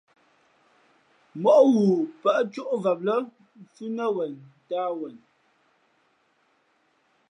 [1.41, 3.15] Móʼ ghoo pάʼ cóʼvam lά
[3.65, 4.33] mfhʉ̄ nά wen
[4.67, 5.15] ntāh wen.